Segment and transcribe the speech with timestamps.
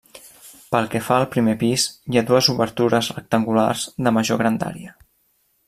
[0.75, 4.99] Pel que fa al primer pis, hi ha dues obertures rectangulars de major grandària.